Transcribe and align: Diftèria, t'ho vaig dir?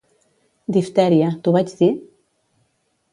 Diftèria, 0.77 1.27
t'ho 1.47 1.53
vaig 1.57 1.69
dir? 1.83 1.91